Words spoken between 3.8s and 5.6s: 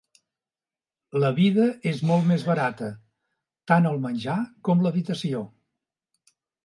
el menjar com l'habitació.